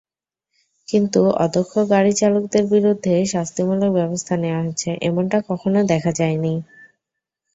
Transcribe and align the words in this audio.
কিন্তু 0.87 1.21
অদক্ষ 1.41 1.73
গাড়ি 1.91 2.13
চালকদের 2.13 2.63
বিরুদ্ধে 2.73 3.13
শাস্তিমূলক 3.33 3.89
ব্যবস্থা 3.99 4.33
নেওয়া 4.37 4.61
হয়েছে—এমনটা 4.63 5.37
কখনো 5.49 5.79
দেখা 5.91 6.11
যায়নি। 6.19 6.53